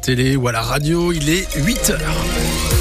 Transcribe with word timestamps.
télé 0.00 0.36
ou 0.36 0.48
à 0.48 0.52
la 0.52 0.62
radio. 0.62 1.12
Il 1.12 1.28
est 1.28 1.46
8 1.54 1.90
heures. 1.90 2.79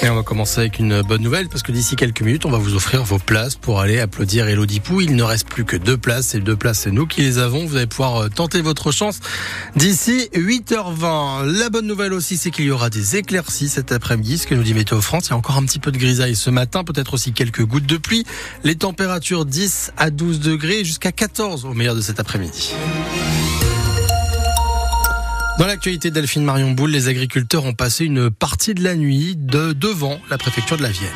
Et 0.00 0.08
on 0.08 0.14
va 0.14 0.22
commencer 0.22 0.60
avec 0.60 0.78
une 0.78 1.02
bonne 1.02 1.22
nouvelle 1.22 1.48
parce 1.48 1.64
que 1.64 1.72
d'ici 1.72 1.96
quelques 1.96 2.20
minutes, 2.20 2.46
on 2.46 2.50
va 2.50 2.58
vous 2.58 2.74
offrir 2.74 3.02
vos 3.02 3.18
places 3.18 3.56
pour 3.56 3.80
aller 3.80 3.98
applaudir 3.98 4.46
Elodie 4.46 4.78
Pou. 4.78 5.00
Il 5.00 5.16
ne 5.16 5.22
reste 5.24 5.48
plus 5.48 5.64
que 5.64 5.76
deux 5.76 5.96
places. 5.96 6.28
Ces 6.28 6.40
deux 6.40 6.54
places, 6.54 6.80
c'est 6.80 6.92
nous 6.92 7.06
qui 7.06 7.22
les 7.22 7.38
avons. 7.38 7.66
Vous 7.66 7.76
allez 7.76 7.88
pouvoir 7.88 8.16
euh, 8.16 8.28
tenter 8.28 8.60
votre 8.60 8.92
chance 8.92 9.18
d'ici 9.74 10.28
8h20. 10.34 11.46
La 11.58 11.68
bonne 11.68 11.86
nouvelle 11.86 12.12
aussi, 12.12 12.36
c'est 12.36 12.52
qu'il 12.52 12.66
y 12.66 12.70
aura 12.70 12.90
des 12.90 13.16
éclaircies 13.16 13.68
cet 13.68 13.90
après-midi. 13.90 14.38
Ce 14.38 14.46
que 14.46 14.54
nous 14.54 14.62
dit 14.62 14.74
Météo 14.74 15.00
France. 15.00 15.26
Il 15.26 15.30
y 15.30 15.32
a 15.32 15.36
encore 15.36 15.56
un 15.56 15.64
petit 15.64 15.80
peu 15.80 15.90
de 15.90 15.98
grisaille 15.98 16.36
ce 16.36 16.50
matin, 16.50 16.84
peut-être 16.84 17.14
aussi 17.14 17.32
quelques 17.32 17.64
gouttes 17.64 17.86
de 17.86 17.96
pluie. 17.96 18.24
Les 18.62 18.76
températures 18.76 19.46
10 19.46 19.92
à 19.96 20.10
12 20.10 20.38
degrés 20.38 20.84
jusqu'à 20.84 21.10
14 21.10 21.64
au 21.64 21.74
meilleur 21.74 21.96
de 21.96 22.02
cet 22.02 22.20
après-midi. 22.20 22.72
Dans 25.58 25.66
l'actualité 25.66 26.12
Delphine 26.12 26.44
Marion 26.44 26.70
Boule, 26.70 26.92
les 26.92 27.08
agriculteurs 27.08 27.64
ont 27.64 27.72
passé 27.72 28.04
une 28.04 28.30
partie 28.30 28.74
de 28.74 28.84
la 28.84 28.94
nuit 28.94 29.34
de 29.36 29.72
devant 29.72 30.20
la 30.30 30.38
préfecture 30.38 30.76
de 30.76 30.84
la 30.84 30.90
Vienne. 30.90 31.10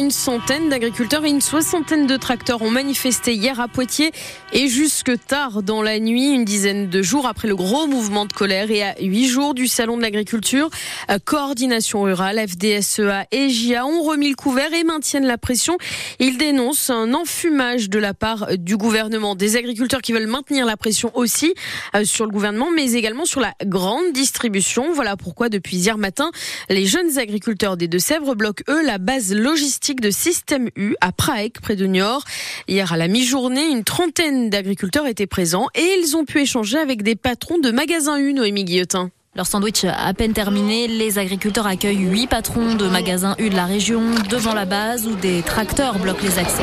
une 0.00 0.10
centaine 0.10 0.70
d'agriculteurs 0.70 1.22
et 1.26 1.28
une 1.28 1.42
soixantaine 1.42 2.06
de 2.06 2.16
tracteurs 2.16 2.62
ont 2.62 2.70
manifesté 2.70 3.34
hier 3.34 3.60
à 3.60 3.68
Poitiers 3.68 4.12
et 4.54 4.68
jusque 4.68 5.12
tard 5.26 5.62
dans 5.62 5.82
la 5.82 5.98
nuit, 5.98 6.32
une 6.32 6.46
dizaine 6.46 6.88
de 6.88 7.02
jours 7.02 7.26
après 7.26 7.46
le 7.46 7.56
gros 7.56 7.86
mouvement 7.86 8.24
de 8.24 8.32
colère 8.32 8.70
et 8.70 8.82
à 8.82 8.94
huit 9.02 9.28
jours 9.28 9.52
du 9.52 9.66
salon 9.66 9.98
de 9.98 10.02
l'agriculture, 10.02 10.70
euh, 11.10 11.18
coordination 11.22 12.00
rurale, 12.00 12.38
FDSEA 12.38 13.26
et 13.32 13.50
JA 13.50 13.84
ont 13.84 14.02
remis 14.02 14.30
le 14.30 14.34
couvert 14.34 14.72
et 14.72 14.84
maintiennent 14.84 15.26
la 15.26 15.36
pression. 15.36 15.76
Ils 16.20 16.38
dénoncent 16.38 16.88
un 16.88 17.12
enfumage 17.12 17.90
de 17.90 17.98
la 17.98 18.14
part 18.14 18.56
du 18.56 18.78
gouvernement, 18.78 19.34
des 19.34 19.56
agriculteurs 19.56 20.00
qui 20.00 20.14
veulent 20.14 20.26
maintenir 20.26 20.64
la 20.64 20.78
pression 20.78 21.10
aussi 21.12 21.52
euh, 21.94 22.04
sur 22.04 22.24
le 22.24 22.30
gouvernement, 22.30 22.70
mais 22.74 22.92
également 22.92 23.26
sur 23.26 23.40
la 23.40 23.52
grande 23.74 24.12
distribution. 24.12 24.92
Voilà 24.92 25.16
pourquoi 25.16 25.48
depuis 25.48 25.76
hier 25.76 25.98
matin, 25.98 26.30
les 26.68 26.86
jeunes 26.86 27.18
agriculteurs 27.18 27.76
des 27.76 27.88
Deux-Sèvres 27.88 28.36
bloquent 28.36 28.62
eux 28.68 28.86
la 28.86 28.98
base 28.98 29.34
logistique 29.34 30.00
de 30.00 30.10
Système 30.10 30.68
U 30.76 30.94
à 31.00 31.10
Prague, 31.10 31.54
près 31.60 31.74
de 31.74 31.84
Niort. 31.84 32.22
Hier 32.68 32.92
à 32.92 32.96
la 32.96 33.08
mi-journée, 33.08 33.66
une 33.66 33.82
trentaine 33.82 34.48
d'agriculteurs 34.48 35.08
étaient 35.08 35.26
présents 35.26 35.66
et 35.74 35.98
ils 35.98 36.16
ont 36.16 36.24
pu 36.24 36.40
échanger 36.40 36.78
avec 36.78 37.02
des 37.02 37.16
patrons 37.16 37.58
de 37.58 37.72
magasins 37.72 38.16
U, 38.16 38.32
Noémie 38.32 38.62
Guillotin. 38.62 39.10
Leur 39.36 39.48
sandwich 39.48 39.84
à 39.84 40.14
peine 40.14 40.32
terminé, 40.32 40.86
les 40.86 41.18
agriculteurs 41.18 41.66
accueillent 41.66 42.08
huit 42.08 42.28
patrons 42.28 42.76
de 42.76 42.86
magasins 42.86 43.34
U 43.40 43.50
de 43.50 43.56
la 43.56 43.64
région 43.64 44.00
devant 44.30 44.54
la 44.54 44.64
base 44.64 45.08
où 45.08 45.16
des 45.16 45.42
tracteurs 45.42 45.98
bloquent 45.98 46.22
les 46.22 46.38
accès. 46.38 46.62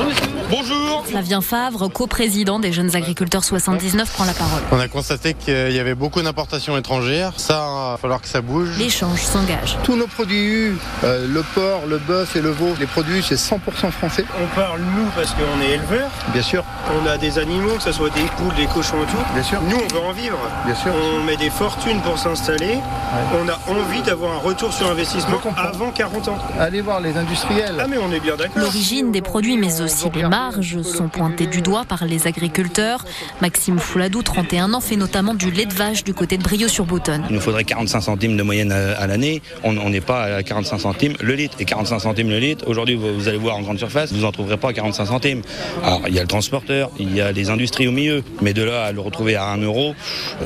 Bonjour 0.50 1.06
Flavien 1.06 1.42
Favre, 1.42 1.90
coprésident 1.90 2.60
des 2.60 2.72
jeunes 2.72 2.96
agriculteurs 2.96 3.44
79, 3.44 4.14
prend 4.14 4.24
la 4.24 4.32
parole. 4.32 4.62
On 4.72 4.80
a 4.80 4.88
constaté 4.88 5.34
qu'il 5.34 5.74
y 5.74 5.80
avait 5.80 5.96
beaucoup 5.96 6.22
d'importations 6.22 6.78
étrangères. 6.78 7.34
Ça, 7.36 7.56
il 7.56 7.92
va 7.92 7.98
falloir 8.02 8.22
que 8.22 8.30
ça 8.30 8.40
bouge. 8.40 8.70
L'échange 8.80 9.22
s'engage. 9.22 9.78
Tous 9.84 9.98
nos 9.98 10.08
produits 10.08 10.70
U, 10.70 10.78
euh, 11.04 11.28
le 11.28 11.44
porc, 11.54 11.88
le 11.90 11.98
bœuf 11.98 12.38
et 12.38 12.42
le 12.42 12.52
veau, 12.52 12.74
les 12.80 12.86
produits, 12.86 13.22
c'est 13.22 13.36
100% 13.36 13.92
français. 13.92 14.24
On 14.42 14.56
parle 14.56 14.80
nous 14.80 15.10
parce 15.14 15.32
qu'on 15.32 15.62
est 15.62 15.72
éleveurs. 15.72 16.10
Bien 16.32 16.42
sûr. 16.42 16.64
On 17.04 17.06
a 17.06 17.18
des 17.18 17.38
animaux, 17.38 17.76
que 17.76 17.84
ce 17.84 17.92
soit 17.92 18.12
des 18.12 18.24
poules, 18.38 18.56
des 18.56 18.68
cochons 18.68 19.04
et 19.04 19.08
tout. 19.08 19.34
Bien 19.34 19.44
sûr. 19.44 19.62
Nous, 19.62 19.76
on 19.76 19.94
veut 19.94 20.02
en 20.02 20.14
vivre. 20.14 20.40
Bien 20.66 20.76
sûr. 20.76 20.94
On 20.96 21.24
met 21.26 21.36
des 21.36 21.50
fortunes 21.50 22.00
pour 22.02 22.18
s'installer 22.18 22.61
on 22.64 23.50
a 23.50 23.80
envie 23.80 24.02
d'avoir 24.02 24.34
un 24.34 24.38
retour 24.38 24.72
sur 24.74 24.90
investissement 24.90 25.40
avant 25.58 25.92
40 25.92 26.28
ans. 26.28 26.38
Allez 26.60 26.82
voir 26.82 27.02
les 27.02 27.16
industriels. 27.18 27.76
Ah 27.80 27.88
mais 27.90 27.98
on 27.98 28.12
est 28.12 28.20
bien 28.20 28.36
d'accord. 28.36 28.62
L'origine 28.62 29.12
des 29.12 29.22
produits 29.22 29.58
mais 29.58 29.82
aussi 29.82 30.10
les 30.14 30.24
marges 30.24 30.82
sont 30.82 31.08
pointées 31.08 31.48
du 31.48 31.62
doigt 31.62 31.84
par 31.88 32.06
les 32.06 32.28
agriculteurs. 32.28 33.04
Maxime 33.42 33.80
Fouladou, 33.80 34.22
31 34.22 34.74
ans, 34.74 34.82
fait 34.82 34.96
notamment 34.96 35.34
du 35.34 35.52
lait 35.52 35.66
de 35.66 35.74
vache 35.74 36.04
du 36.04 36.14
côté 36.14 36.38
de 36.38 36.44
Brio-sur-Boutonne. 36.44 37.26
Il 37.30 37.36
nous 37.36 37.42
faudrait 37.42 37.64
45 37.64 38.02
centimes 38.02 38.38
de 38.38 38.44
moyenne 38.44 38.72
à, 38.72 39.08
l'année. 39.08 39.42
On 39.64 39.90
n'est 39.90 40.02
pas 40.02 40.24
à 40.24 40.44
45 40.44 40.80
centimes 40.80 41.14
le 41.20 41.34
litre. 41.34 41.58
Et 41.60 41.66
45 41.66 42.00
centimes 42.00 42.30
le 42.30 42.40
litre, 42.40 42.66
aujourd'hui 42.68 42.96
vous, 42.96 43.28
allez 43.28 43.38
voir 43.38 43.58
en 43.58 43.62
grande 43.62 43.80
surface, 43.80 44.12
vous 44.14 44.22
n'en 44.22 44.32
trouverez 44.32 44.58
pas 44.58 44.70
à 44.70 44.74
45 44.74 45.06
centimes. 45.06 45.42
Alors 45.84 46.02
il 46.08 46.14
y 46.14 46.20
a 46.20 46.22
le 46.22 46.28
transporteur, 46.28 46.92
il 47.00 47.16
y 47.16 47.22
a 47.22 47.32
les 47.32 47.50
industries 47.50 47.88
au 47.88 47.92
milieu. 47.92 48.24
Mais 48.42 48.54
de 48.54 48.64
là 48.64 48.86
à 48.86 48.92
le 48.92 49.00
retrouver 49.00 49.36
à 49.36 49.46
1 49.46 49.58
euro, 49.58 49.96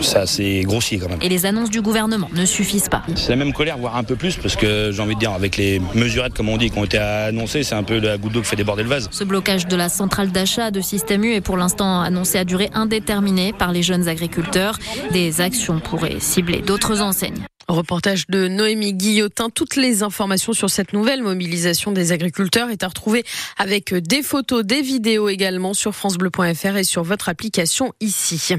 ça 0.02 0.26
c'est 0.26 0.62
grossier 0.62 0.97
quand 0.97 1.09
même. 1.09 1.20
Et 1.22 1.30
les 1.30 1.46
annonces 1.46 1.70
du 1.70 1.82
gouvernement 1.82 2.05
ne 2.08 2.46
suffisent 2.46 2.90
pas. 2.90 3.04
C'est 3.16 3.30
la 3.30 3.36
même 3.36 3.54
colère, 3.54 3.78
voire 3.78 3.96
un 3.96 4.04
peu 4.04 4.16
plus, 4.16 4.38
parce 4.38 4.56
que 4.56 4.92
j'ai 4.92 5.02
envie 5.02 5.16
de 5.16 5.20
dire, 5.20 5.32
avec 5.32 5.58
les 5.58 5.82
mesurettes, 5.94 6.34
comme 6.34 6.50
on 6.50 6.58
dit, 6.58 6.70
qui 6.70 6.78
ont 6.78 6.86
été 6.86 6.98
annoncées, 6.98 7.64
c'est 7.64 7.76
un 7.76 7.84
peu 7.84 8.00
la 8.00 8.18
goutte 8.18 8.34
d'eau 8.34 8.42
qui 8.42 8.48
fait 8.48 8.56
déborder 8.56 8.84
le 8.84 8.90
vase. 8.90 9.10
Ce 9.12 9.24
blocage 9.24 9.68
de 9.68 9.76
la 9.76 9.90
centrale 9.90 10.32
d'achat 10.32 10.72
de 10.72 10.82
Système 10.82 11.24
U 11.24 11.34
est 11.34 11.42
pour 11.42 11.58
l'instant 11.58 12.02
annoncé 12.02 12.38
à 12.38 12.46
durée 12.46 12.70
indéterminée 12.74 13.54
par 13.54 13.72
les 13.72 13.84
jeunes 13.84 14.08
agriculteurs. 14.08 14.78
Des 15.12 15.42
actions 15.42 15.80
pourraient 15.80 16.20
cibler 16.20 16.62
d'autres 16.62 17.02
enseignes. 17.02 17.46
Reportage 17.68 18.28
de 18.28 18.48
Noémie 18.48 18.94
Guillotin. 18.94 19.50
Toutes 19.50 19.76
les 19.76 20.04
informations 20.04 20.54
sur 20.54 20.70
cette 20.70 20.94
nouvelle 20.94 21.24
mobilisation 21.24 21.92
des 21.92 22.12
agriculteurs 22.12 22.70
est 22.70 22.84
à 22.84 22.88
retrouver 22.88 23.24
avec 23.58 23.94
des 23.96 24.22
photos, 24.22 24.64
des 24.64 24.84
vidéos 24.84 25.30
également 25.30 25.74
sur 25.74 25.96
francebleu.fr 25.96 26.78
et 26.78 26.84
sur 26.84 27.04
votre 27.04 27.28
application 27.28 27.92
ici. 28.02 28.54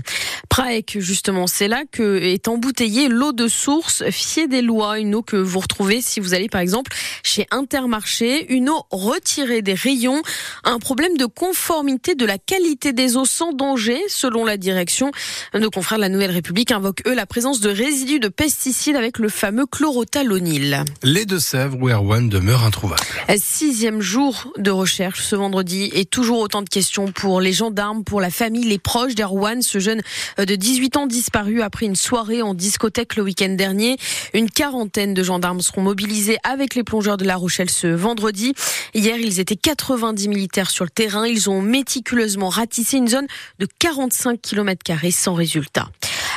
Praec, 0.49 0.97
justement, 1.01 1.47
c'est 1.47 1.69
là 1.69 1.83
que 1.91 2.19
est 2.23 2.49
embouteillée 2.49 3.09
l'eau 3.09 3.33
de 3.33 3.49
source 3.49 4.03
Fier 4.11 4.49
des 4.49 4.63
Lois, 4.63 4.99
une 4.99 5.15
eau 5.15 5.23
que 5.23 5.37
vous 5.37 5.59
retrouvez 5.59 6.01
si 6.01 6.21
vous 6.21 6.35
allez 6.35 6.49
par 6.49 6.61
exemple 6.61 6.93
chez 7.23 7.47
Intermarché, 7.51 8.53
une 8.53 8.71
eau 8.71 8.87
retirée 8.91 9.63
des 9.63 9.75
rayons, 9.75 10.23
un 10.65 10.79
problème 10.79 11.17
de 11.17 11.27
conformité 11.27 12.15
de 12.15 12.25
la 12.25 12.39
qualité 12.39 12.93
des 12.93 13.17
eaux 13.17 13.25
sans 13.25 13.53
danger, 13.53 14.01
selon 14.09 14.45
la 14.45 14.57
direction. 14.57 15.11
Nos 15.55 15.71
confrères 15.71 15.99
de 15.99 16.03
la 16.03 16.09
Nouvelle 16.09 16.31
République 16.31 16.73
invoquent 16.73 17.07
eux 17.07 17.15
la 17.15 17.27
présence 17.27 17.61
de 17.61 17.71
résidus 17.71 18.21
de 18.21 18.29
pesticides 18.29 18.97
avec 18.97 19.19
le 19.19 19.29
fameux 19.29 19.67
chlorothalonil. 19.67 20.85
Les 21.03 21.27
Deux-Sèvres 21.27 21.77
où 21.81 21.89
Erwan 21.89 22.29
demeure 22.29 22.65
introuvable. 22.65 23.03
Sixième 23.37 24.01
jour 24.01 24.53
de 24.57 24.71
recherche 24.71 25.23
ce 25.23 25.37
vendredi 25.37 25.91
et 25.95 26.05
toujours 26.05 26.41
autant 26.41 26.63
de 26.63 26.69
questions 26.69 27.13
pour 27.13 27.41
les 27.41 27.53
gendarmes, 27.53 28.05
pour 28.05 28.21
la 28.21 28.31
famille, 28.31 28.65
les 28.65 28.79
proches 28.79 29.15
d'Erwan, 29.15 29.63
ce 29.63 29.79
jeune 29.79 30.03
de 30.39 30.55
18 30.55 30.97
ans 30.97 31.07
disparu 31.07 31.63
après 31.63 31.87
une 31.87 31.97
soirée 31.97 32.43
en 32.43 32.55
discothèque 32.55 33.17
le 33.17 33.23
week-end 33.23 33.51
dernier. 33.51 33.97
Une 34.35 34.51
quarantaine 34.51 35.15
de 35.15 35.23
gendarmes 35.23 35.61
seront 35.61 35.83
mobilisés 35.83 36.39
avec 36.45 36.75
les 36.75 36.85
plongeurs 36.85 37.17
de 37.17 37.25
La 37.25 37.37
Rochelle 37.37 37.71
ce 37.71 37.87
vendredi. 37.87 38.55
Hier, 38.95 39.17
ils 39.19 39.41
étaient 39.41 39.57
90 39.57 40.29
militaires 40.29 40.71
sur 40.71 40.85
le 40.85 40.91
terrain. 40.91 41.27
Ils 41.27 41.49
ont 41.49 41.63
méticuleusement 41.63 42.49
ratissé 42.49 42.99
une 42.99 43.09
zone 43.09 43.27
de 43.59 43.67
45 43.79 44.41
km 44.41 44.83
sans 45.11 45.35
résultat. 45.35 45.89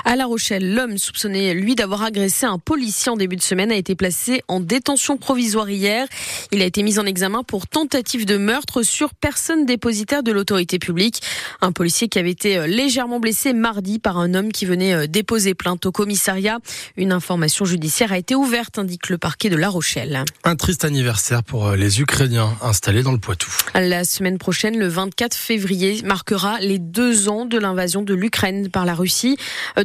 À 0.06 0.16
La 0.16 0.26
Rochelle, 0.26 0.74
l'homme 0.74 0.98
soupçonné, 0.98 1.54
lui, 1.54 1.76
d'avoir 1.76 2.04
agressé 2.04 2.46
un 2.46 2.58
policier 2.58 3.12
en 3.12 3.18
début 3.18 3.36
de 3.36 3.42
semaine 3.42 3.72
a 3.72 3.76
été 3.76 3.96
placé 3.96 4.42
en 4.48 4.60
détention 4.60 5.18
provisoire 5.18 5.70
hier. 5.70 6.08
Il 6.52 6.62
a 6.62 6.66
été 6.66 6.84
mis 6.84 7.00
en 7.00 7.06
examen 7.06 7.44
pour 7.44 7.68
tentative 7.68 8.26
de 8.26 8.38
meurtre 8.38 8.84
sur 8.84 9.14
personne 9.14 9.66
dépositaire 9.66 10.24
de 10.24 10.32
l'autorité 10.32 10.80
publique. 10.80 11.22
Un 11.62 11.74
policier 11.74 12.08
qui 12.08 12.18
avait 12.18 12.32
été 12.32 12.58
euh, 12.58 12.68
légèrement 12.68 13.20
blessé 13.20 13.54
mardi 13.54 14.00
par 14.00 14.18
un 14.18 14.34
homme 14.34 14.52
qui 14.52 14.66
venait 14.66 14.94
euh, 14.94 15.08
déposer 15.08 15.54
plainte 15.54 15.86
au 15.86 15.92
commissariat. 15.92 16.60
Une 16.96 17.12
information 17.12 17.66
judiciaire 17.66 18.14
a 18.14 18.18
été 18.18 18.36
ouverte, 18.36 18.80
indique 18.80 19.10
le 19.10 19.18
parquet 19.18 19.50
de 19.50 19.58
La 19.58 19.70
Rochelle. 19.70 20.24
Un 20.46 20.56
triste 20.56 20.86
anniversaire 20.86 21.44
pour 21.44 21.68
euh, 21.68 21.76
les 21.76 22.00
Ukrainiens 22.00 22.58
installés 22.62 23.04
dans 23.04 23.12
le 23.12 23.20
Poitou. 23.20 23.52
La 23.76 24.06
semaine 24.06 24.38
prochaine, 24.38 24.78
le 24.78 24.88
24 24.88 25.36
février, 25.36 26.02
marquera 26.04 26.60
les 26.62 26.80
deux 26.80 27.28
ans 27.28 27.46
de 27.46 27.58
l'invasion 27.58 28.02
de 28.02 28.14
l'Ukraine 28.14 28.70
par 28.70 28.86
la 28.86 28.96
Russie 28.96 29.38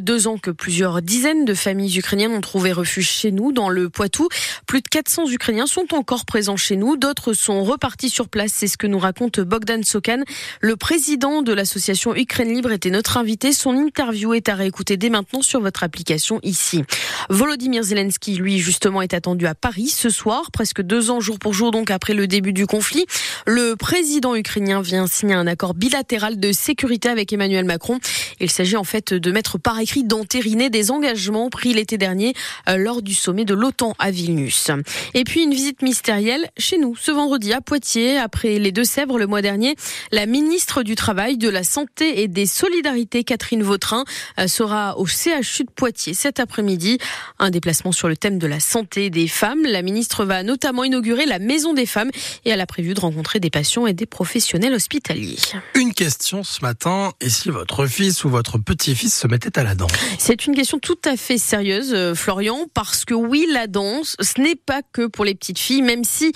deux 0.05 0.27
ans 0.27 0.37
que 0.37 0.51
plusieurs 0.51 1.01
dizaines 1.01 1.45
de 1.45 1.55
familles 1.55 1.97
ukrainiennes 1.97 2.31
ont 2.31 2.41
trouvé 2.41 2.71
refuge 2.71 3.09
chez 3.09 3.31
nous, 3.31 3.51
dans 3.51 3.69
le 3.69 3.89
Poitou. 3.89 4.29
Plus 4.67 4.81
de 4.81 4.87
400 4.87 5.31
Ukrainiens 5.31 5.65
sont 5.65 5.95
encore 5.95 6.25
présents 6.25 6.57
chez 6.57 6.75
nous. 6.75 6.95
D'autres 6.95 7.33
sont 7.33 7.63
repartis 7.63 8.11
sur 8.11 8.29
place. 8.29 8.51
C'est 8.53 8.67
ce 8.67 8.77
que 8.77 8.85
nous 8.85 8.99
raconte 8.99 9.39
Bogdan 9.39 9.83
Sokan. 9.83 10.21
Le 10.61 10.75
président 10.75 11.41
de 11.41 11.51
l'association 11.51 12.15
Ukraine 12.15 12.53
Libre 12.53 12.71
était 12.71 12.91
notre 12.91 13.17
invité. 13.17 13.51
Son 13.51 13.73
interview 13.75 14.35
est 14.35 14.47
à 14.47 14.53
réécouter 14.53 14.95
dès 14.95 15.09
maintenant 15.09 15.41
sur 15.41 15.59
votre 15.59 15.83
application 15.83 16.39
ici. 16.43 16.83
Volodymyr 17.29 17.81
Zelensky, 17.81 18.35
lui, 18.35 18.59
justement, 18.59 19.01
est 19.01 19.15
attendu 19.15 19.47
à 19.47 19.55
Paris 19.55 19.87
ce 19.87 20.11
soir, 20.11 20.51
presque 20.51 20.83
deux 20.83 21.09
ans 21.09 21.19
jour 21.19 21.39
pour 21.39 21.53
jour, 21.53 21.71
donc 21.71 21.89
après 21.89 22.13
le 22.13 22.27
début 22.27 22.53
du 22.53 22.67
conflit. 22.67 23.07
Le 23.47 23.75
président 23.75 24.35
ukrainien 24.35 24.81
vient 24.81 25.07
signer 25.07 25.33
un 25.33 25.47
accord 25.47 25.73
bilatéral 25.73 26.39
de 26.39 26.51
sécurité 26.51 27.09
avec 27.09 27.33
Emmanuel 27.33 27.65
Macron. 27.65 27.99
Il 28.39 28.51
s'agit 28.51 28.77
en 28.77 28.83
fait 28.83 29.11
de 29.11 29.31
mettre 29.31 29.57
par 29.57 29.79
écrit 29.79 29.94
d'entériner 30.03 30.69
des 30.69 30.91
engagements 30.91 31.49
pris 31.49 31.73
l'été 31.73 31.97
dernier 31.97 32.33
euh, 32.69 32.77
lors 32.77 33.01
du 33.01 33.13
sommet 33.13 33.45
de 33.45 33.53
l'OTAN 33.53 33.95
à 33.99 34.11
Vilnius. 34.11 34.71
Et 35.13 35.23
puis 35.23 35.43
une 35.43 35.53
visite 35.53 35.81
mystérielle 35.81 36.49
chez 36.57 36.77
nous 36.77 36.95
ce 36.95 37.11
vendredi 37.11 37.53
à 37.53 37.61
Poitiers 37.61 38.17
après 38.17 38.59
les 38.59 38.71
Deux-Sèvres 38.71 39.17
le 39.17 39.27
mois 39.27 39.41
dernier. 39.41 39.75
La 40.11 40.25
ministre 40.25 40.83
du 40.83 40.95
Travail, 40.95 41.37
de 41.37 41.49
la 41.49 41.63
Santé 41.63 42.21
et 42.21 42.27
des 42.27 42.45
Solidarités, 42.45 43.23
Catherine 43.23 43.63
Vautrin, 43.63 44.05
euh, 44.39 44.47
sera 44.47 44.97
au 44.97 45.05
CHU 45.05 45.63
de 45.63 45.71
Poitiers 45.75 46.13
cet 46.13 46.39
après-midi. 46.39 46.97
Un 47.39 47.49
déplacement 47.49 47.91
sur 47.91 48.07
le 48.07 48.17
thème 48.17 48.37
de 48.37 48.47
la 48.47 48.59
santé 48.59 49.09
des 49.09 49.27
femmes. 49.27 49.63
La 49.65 49.81
ministre 49.81 50.25
va 50.25 50.43
notamment 50.43 50.83
inaugurer 50.83 51.25
la 51.25 51.39
Maison 51.39 51.73
des 51.73 51.85
femmes 51.85 52.11
et 52.45 52.49
elle 52.49 52.61
a 52.61 52.65
prévu 52.65 52.93
de 52.93 52.99
rencontrer 52.99 53.39
des 53.39 53.49
patients 53.49 53.87
et 53.87 53.93
des 53.93 54.05
professionnels 54.05 54.73
hospitaliers. 54.73 55.37
Une 55.75 55.93
question 55.93 56.43
ce 56.43 56.61
matin, 56.61 57.13
et 57.21 57.29
si 57.29 57.49
votre 57.49 57.85
fils 57.85 58.23
ou 58.23 58.29
votre 58.29 58.57
petit-fils 58.57 59.13
se 59.13 59.27
mettait 59.27 59.57
à 59.59 59.63
la 59.63 59.75
danse? 59.75 59.84
C'est 60.17 60.45
une 60.45 60.55
question 60.55 60.79
tout 60.79 60.97
à 61.05 61.17
fait 61.17 61.37
sérieuse, 61.37 61.93
euh, 61.93 62.15
Florian, 62.15 62.65
parce 62.73 63.05
que 63.05 63.13
oui, 63.13 63.47
la 63.51 63.67
danse, 63.67 64.15
ce 64.19 64.41
n'est 64.41 64.55
pas 64.55 64.81
que 64.91 65.07
pour 65.07 65.25
les 65.25 65.35
petites 65.35 65.59
filles, 65.59 65.81
même 65.81 66.03
si 66.03 66.33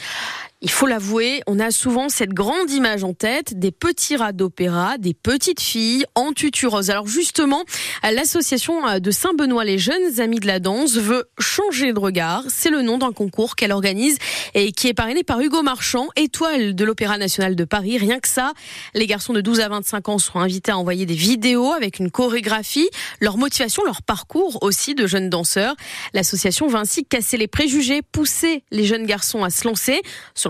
il 0.61 0.69
faut 0.69 0.87
l'avouer, 0.87 1.41
on 1.47 1.57
a 1.57 1.71
souvent 1.71 2.09
cette 2.09 2.33
grande 2.33 2.69
image 2.69 3.05
en 3.05 3.13
tête 3.13 3.57
des 3.57 3.71
petits 3.71 4.17
rats 4.17 4.33
d'opéra, 4.33 4.97
des 4.97 5.13
petites 5.13 5.61
filles 5.61 6.05
en 6.15 6.33
tutu 6.33 6.67
rose. 6.67 6.89
Alors 6.89 7.07
justement, 7.07 7.63
l'association 8.03 8.99
de 8.99 9.11
Saint-Benoît 9.11 9.63
les 9.63 9.77
jeunes 9.77 10.19
amis 10.19 10.39
de 10.39 10.47
la 10.47 10.59
danse 10.59 10.97
veut 10.97 11.29
changer 11.39 11.93
de 11.93 11.99
regard. 11.99 12.43
C'est 12.49 12.71
le 12.71 12.81
nom 12.81 12.97
d'un 12.97 13.13
concours 13.13 13.55
qu'elle 13.55 13.71
organise 13.71 14.17
et 14.53 14.73
qui 14.73 14.89
est 14.89 14.93
parrainé 14.93 15.23
par 15.23 15.39
Hugo 15.39 15.61
Marchand, 15.61 16.09
étoile 16.17 16.75
de 16.75 16.83
l'Opéra 16.83 17.17
national 17.17 17.55
de 17.55 17.63
Paris. 17.63 17.97
Rien 17.97 18.19
que 18.19 18.27
ça, 18.27 18.51
les 18.93 19.07
garçons 19.07 19.31
de 19.31 19.39
12 19.39 19.61
à 19.61 19.69
25 19.69 20.09
ans 20.09 20.17
seront 20.17 20.41
invités 20.41 20.71
à 20.71 20.77
envoyer 20.77 21.05
des 21.05 21.15
vidéos 21.15 21.71
avec 21.71 21.99
une 21.99 22.11
chorégraphie, 22.11 22.89
leur 23.21 23.37
motivation, 23.37 23.81
leur 23.85 24.01
parcours 24.01 24.61
aussi 24.61 24.93
de 24.93 25.07
jeunes 25.07 25.29
danseurs. 25.29 25.75
L'association 26.13 26.67
va 26.67 26.79
ainsi 26.79 27.05
casser 27.05 27.37
les 27.37 27.47
préjugés, 27.47 28.01
pousser 28.01 28.63
les 28.71 28.83
jeunes 28.83 29.05
garçons 29.05 29.45
à 29.45 29.49
se 29.49 29.65
lancer 29.65 30.01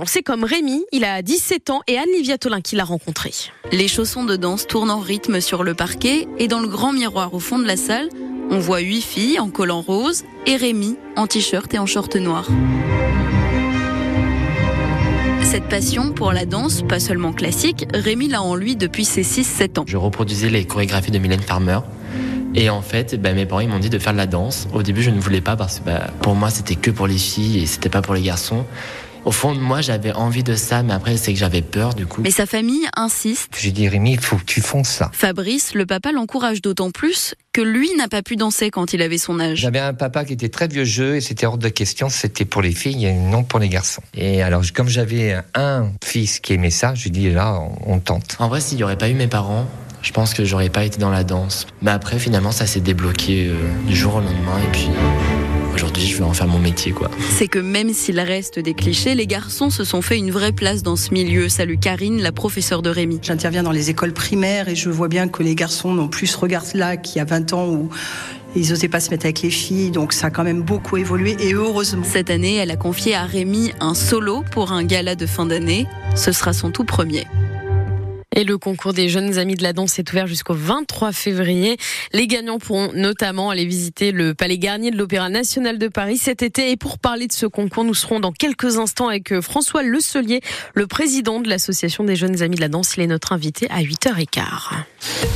c'est 0.08 0.24
comme 0.24 0.44
Rémi, 0.44 0.86
il 0.92 1.04
a 1.04 1.22
17 1.22 1.70
ans 1.70 1.82
et 1.88 1.98
Anne-Livia 1.98 2.38
Tolin 2.38 2.62
qui 2.62 2.76
l'a 2.76 2.84
rencontré. 2.84 3.34
Les 3.72 3.88
chaussons 3.88 4.24
de 4.24 4.36
danse 4.36 4.68
tournent 4.68 4.92
en 4.92 5.00
rythme 5.00 5.42
sur 5.42 5.64
le 5.64 5.74
parquet 5.74 6.28
et 6.38 6.48
dans 6.48 6.60
le 6.60 6.68
grand 6.68 6.94
miroir 6.94 7.34
au 7.34 7.40
fond 7.40 7.60
de 7.60 7.66
la 7.66 7.78
salle, 7.78 8.10
on 8.52 8.60
voit 8.60 8.80
huit 8.80 9.02
filles 9.02 9.40
en 9.40 9.50
collant 9.50 9.82
rose 9.82 10.24
et 10.46 10.56
Rémi 10.56 10.98
en 11.16 11.28
t-shirt 11.28 11.74
et 11.74 11.80
en 11.80 11.86
short 11.86 12.16
noir. 12.16 12.48
Cette 15.44 15.68
passion 15.68 16.12
pour 16.12 16.32
la 16.32 16.46
danse, 16.46 16.84
pas 16.84 17.00
seulement 17.00 17.34
classique, 17.34 17.88
Rémi 17.94 18.28
l'a 18.28 18.44
en 18.44 18.56
lui 18.56 18.76
depuis 18.76 19.06
ses 19.06 19.24
6-7 19.24 19.80
ans. 19.80 19.84
Je 19.88 19.98
reproduisais 19.98 20.50
les 20.50 20.66
chorégraphies 20.66 21.12
de 21.12 21.18
Mylène 21.18 21.42
Farmer. 21.42 21.80
Et 22.56 22.70
en 22.70 22.82
fait, 22.82 23.20
bah, 23.20 23.34
mes 23.34 23.46
parents 23.46 23.68
m'ont 23.68 23.80
dit 23.80 23.90
de 23.90 24.00
faire 24.00 24.14
de 24.14 24.18
la 24.18 24.28
danse. 24.28 24.68
Au 24.74 24.84
début, 24.84 25.02
je 25.02 25.10
ne 25.10 25.20
voulais 25.20 25.42
pas 25.42 25.56
parce 25.56 25.80
que 25.80 25.86
bah, 25.86 26.08
pour 26.22 26.36
moi, 26.36 26.50
c'était 26.50 26.76
que 26.76 26.92
pour 26.92 27.08
les 27.08 27.18
filles 27.18 27.64
et 27.64 27.66
c'était 27.66 27.90
pas 27.90 28.02
pour 28.02 28.14
les 28.14 28.22
garçons. 28.22 28.66
Au 29.26 29.32
fond 29.32 29.54
de 29.54 29.60
moi, 29.60 29.82
j'avais 29.82 30.14
envie 30.14 30.44
de 30.44 30.56
ça, 30.56 30.84
mais 30.84 30.94
après, 30.94 31.18
c'est 31.18 31.34
que 31.34 31.40
j'avais 31.40 31.62
peur 31.62 31.94
du 31.94 32.06
coup. 32.06 32.22
Mais 32.22 32.32
sa 32.32 32.46
famille 32.46 32.88
insiste. 32.96 33.50
J'ai 33.60 33.72
dit, 33.72 33.88
Rémi, 33.88 34.14
il 34.14 34.20
faut 34.20 34.38
que 34.38 34.44
tu 34.44 34.62
fonces 34.62 34.90
ça. 34.90 35.12
Fabrice, 35.14 35.74
le 35.74 35.86
papa, 35.86 36.12
l'encourage 36.12 36.62
d'autant 36.62 36.92
plus 36.92 37.36
que 37.54 37.62
lui 37.62 37.90
n'a 37.98 38.08
pas 38.08 38.22
pu 38.22 38.36
danser 38.36 38.70
quand 38.70 38.94
il 38.94 39.02
avait 39.02 39.18
son 39.18 39.40
âge. 39.40 39.58
J'avais 39.58 39.80
un 39.80 39.94
papa 39.94 40.24
qui 40.26 40.34
était 40.34 40.50
très 40.50 40.68
vieux 40.68 40.86
jeu 40.86 41.16
et 41.16 41.22
c'était 41.22 41.46
hors 41.46 41.58
de 41.58 41.70
question, 41.70 42.10
c'était 42.10 42.46
pour 42.46 42.62
les 42.62 42.72
filles 42.72 43.06
et 43.06 43.14
non 43.14 43.44
pour 43.44 43.60
les 43.60 43.70
garçons. 43.70 44.02
Et 44.14 44.42
alors, 44.42 44.64
comme 44.74 44.88
j'avais 44.88 45.38
un 45.56 45.90
fils 46.04 46.40
qui 46.40 46.54
aimait 46.54 46.70
ça, 46.70 46.96
je 46.96 47.10
dis 47.10 47.30
là, 47.30 47.60
on 47.86 48.00
tente. 48.00 48.38
En 48.40 48.48
vrai, 48.48 48.62
s'il 48.62 48.78
n'y 48.78 48.84
aurait 48.84 48.98
pas 48.98 49.10
eu 49.10 49.14
mes 49.14 49.28
parents, 49.28 49.68
je 50.02 50.12
pense 50.12 50.34
que 50.34 50.46
j'aurais 50.46 50.70
pas 50.70 50.86
été 50.86 50.98
dans 50.98 51.10
la 51.10 51.24
danse. 51.24 51.68
Mais 51.82 51.92
après, 51.92 52.20
finalement, 52.20 52.52
ça 52.52 52.66
s'est 52.66 52.80
débloqué 52.80 53.48
euh, 53.48 53.56
du 53.86 53.96
jour 53.96 54.16
au 54.16 54.20
lendemain 54.20 54.60
et 54.64 54.72
puis. 54.72 54.90
Aujourd'hui, 55.74 56.08
je 56.08 56.18
vais 56.18 56.24
en 56.24 56.34
faire 56.34 56.48
mon 56.48 56.60
métier, 56.60 56.92
quoi. 56.92 57.10
C'est 57.38 57.48
que 57.48 57.60
même 57.60 57.94
s'il 57.94 58.20
reste 58.20 58.60
des 58.60 58.74
clichés, 58.74 59.16
les 59.16 59.28
garçons 59.28 59.70
se 59.70 59.84
sont 59.84 60.02
fait 60.02 60.18
une 60.18 60.32
vraie 60.32 60.52
place 60.52 60.84
dans 60.84 60.96
ce 60.96 61.14
milieu. 61.14 61.50
Salut 61.50 61.78
Karine, 61.78 62.22
la 62.22 62.32
professeure 62.32 62.82
de 62.82 62.90
Rémi. 62.90 63.20
J'interviens 63.22 63.64
dans 63.64 63.72
les 63.72 63.90
écoles 63.90 64.14
primaires 64.14 64.68
et 64.68 64.76
je 64.76 64.90
vois 64.90 65.08
bien 65.08 65.28
que 65.28 65.44
les 65.44 65.56
garçons 65.56 65.94
n'ont 65.94 66.08
plus 66.08 66.28
ce 66.28 66.38
regard-là 66.38 66.98
qu'il 66.98 67.18
y 67.18 67.20
a 67.22 67.26
20 67.26 67.54
ans 67.54 67.68
où 67.70 67.90
ils 68.56 68.70
n'osaient 68.70 68.88
pas 68.88 69.00
se 69.00 69.12
mettre 69.12 69.26
avec 69.26 69.42
les 69.42 69.52
filles, 69.52 69.92
donc 69.92 70.12
ça 70.12 70.28
a 70.28 70.30
quand 70.32 70.44
même 70.44 70.62
beaucoup 70.62 70.98
évolué 70.98 71.38
et 71.40 71.54
heureusement. 71.54 72.04
Cette 72.04 72.30
année, 72.30 72.56
elle 72.56 72.72
a 72.72 72.76
confié 72.76 73.14
à 73.14 73.26
Rémi 73.26 73.72
un 73.80 73.94
solo 73.94 74.44
pour 74.52 74.72
un 74.72 74.84
gala 74.84 75.16
de 75.16 75.26
fin 75.26 75.46
d'année. 75.46 75.86
Ce 76.16 76.32
sera 76.32 76.54
son 76.54 76.72
tout 76.72 76.84
premier. 76.84 77.28
Et 78.40 78.46
le 78.46 78.58
concours 78.58 78.94
des 78.94 79.10
jeunes 79.10 79.38
amis 79.38 79.56
de 79.56 79.64
la 79.64 79.74
danse 79.74 80.00
est 80.00 80.10
ouvert 80.14 80.26
jusqu'au 80.26 80.54
23 80.54 81.12
février. 81.12 81.76
Les 82.14 82.26
gagnants 82.26 82.58
pourront 82.58 82.90
notamment 82.94 83.50
aller 83.50 83.66
visiter 83.66 84.14
le 84.14 84.34
Palais 84.34 84.58
Garnier 84.58 84.92
de 84.92 84.98
l'Opéra 84.98 85.28
national 85.28 85.78
de 85.78 85.90
Paris 85.90 86.18
cet 86.18 86.42
été. 86.42 86.72
Et 86.72 86.78
pour 86.78 87.00
parler 87.00 87.28
de 87.28 87.34
ce 87.34 87.46
concours, 87.48 87.84
nous 87.84 87.94
serons 87.94 88.22
dans 88.22 88.32
quelques 88.32 88.78
instants 88.78 89.10
avec 89.10 89.34
euh, 89.34 89.42
François 89.42 89.84
Le 89.84 90.00
le 90.74 90.88
président 90.88 91.42
de 91.42 91.50
l'association 91.50 92.06
des 92.06 92.16
jeunes 92.16 92.42
amis 92.42 92.56
de 92.56 92.62
la 92.62 92.70
danse. 92.70 92.96
Il 92.96 93.04
est 93.04 93.08
notre 93.08 93.34
invité 93.34 93.70
à 93.72 93.82
8h15. 93.82 95.36